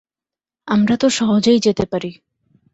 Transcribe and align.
আমরা 0.67 0.95
তো 0.97 1.07
সহজেই 1.09 1.59
যেতে 1.59 1.85
পারি। 1.85 2.11